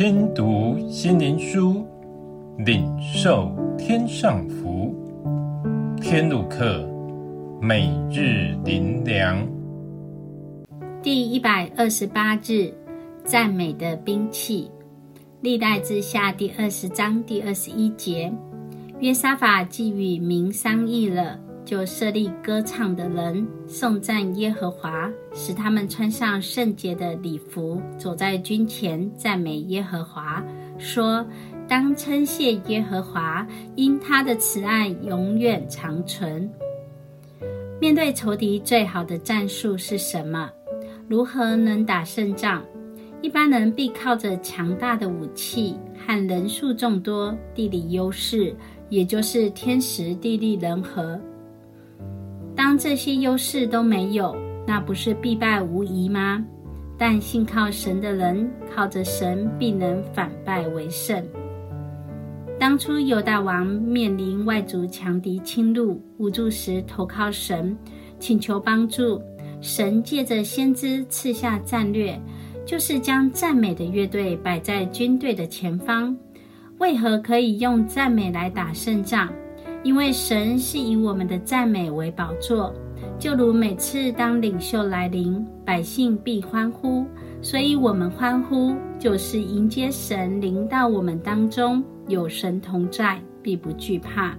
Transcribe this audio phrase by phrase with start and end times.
[0.00, 1.86] 听读心灵书，
[2.56, 4.94] 领受天上福。
[6.00, 6.88] 天路客，
[7.60, 9.46] 每日灵粮。
[11.02, 12.72] 第一百二十八日，
[13.26, 14.70] 赞美的兵器。
[15.42, 18.32] 历代之下第二十章第二十一节，
[19.00, 21.38] 约沙法既与民商议了。
[21.64, 30.42] 就设立歌唱的人，颂赞耶和华，使他们穿上圣洁的礼服，走在军前赞美耶和华，
[30.78, 31.24] 说：
[31.68, 36.50] 当称谢耶和华，因他的慈爱永远长存。
[37.80, 40.50] 面对仇敌，最好的战术是什么？
[41.08, 42.64] 如何能打胜仗？
[43.22, 48.54] 一般人必靠着强大的武器和人数众多、地理优势，
[48.88, 51.20] 也就是天时地利人和。
[52.60, 56.44] 当这些优势都没有，那不是必败无疑吗？
[56.98, 61.26] 但信靠神的人，靠着神必能反败为胜。
[62.58, 67.74] 当初犹大王面临外族强敌侵入，无助时投靠神，
[68.18, 69.18] 请求帮助。
[69.62, 72.20] 神借着先知赐下战略，
[72.66, 76.14] 就是将赞美的乐队摆在军队的前方。
[76.76, 79.32] 为何可以用赞美来打胜仗？
[79.82, 82.72] 因为神是以我们的赞美为宝座，
[83.18, 87.04] 就如每次当领袖来临，百姓必欢呼，
[87.40, 94.36] 所以我们欢呼，就是迎接神临到我们当中，有神同在，必不惧怕。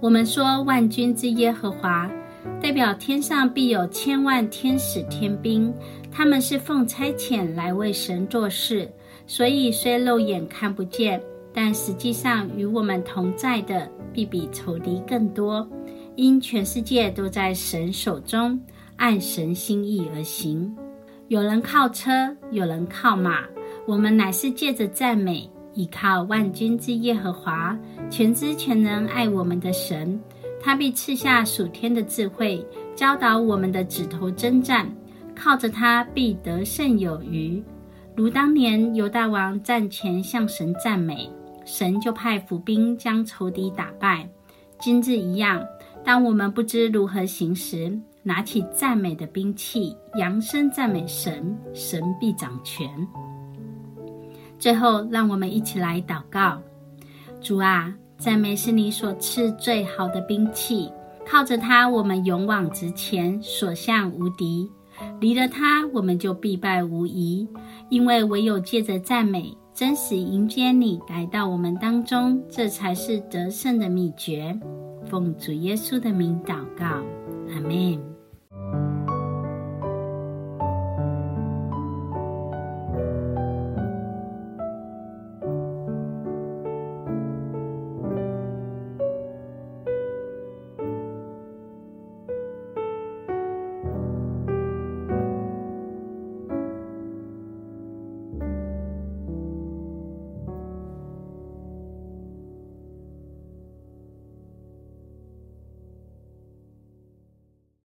[0.00, 2.10] 我们说万军之耶和华，
[2.60, 5.72] 代表天上必有千万天使天兵，
[6.12, 8.86] 他们是奉差遣来为神做事，
[9.26, 11.18] 所以虽肉眼看不见。
[11.54, 15.66] 但实际上与我们同在的，必比仇敌更多，
[16.16, 18.60] 因全世界都在神手中，
[18.96, 20.76] 按神心意而行。
[21.28, 22.10] 有人靠车，
[22.50, 23.44] 有人靠马，
[23.86, 27.78] 我们乃是借着赞美，依靠万军之耶和华，
[28.10, 30.20] 全知全能爱我们的神，
[30.60, 32.66] 他必赐下属天的智慧，
[32.96, 34.92] 教导我们的指头征战，
[35.36, 37.62] 靠着他必得胜有余。
[38.16, 41.30] 如当年犹大王战前向神赞美。
[41.64, 44.28] 神就派府兵将仇敌打败。
[44.78, 45.64] 今日一样，
[46.04, 52.88] 当我们不知如何行时，拿起赞美的兵器，扬声赞美神，神必掌权。
[54.58, 56.60] 最后，让我们一起来祷告：
[57.40, 60.90] 主啊，赞美是你所赐最好的兵器，
[61.26, 64.68] 靠着它，我们勇往直前，所向无敌；
[65.20, 67.48] 离了它，我们就必败无疑。
[67.90, 69.56] 因为唯有借着赞美。
[69.74, 74.56] 真实迎接你来到我们当中，这才是得胜的秘诀。
[75.04, 76.86] 奉主耶稣的名祷告，
[77.52, 78.13] 阿门。